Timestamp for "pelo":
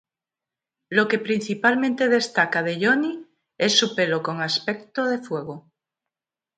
3.93-4.23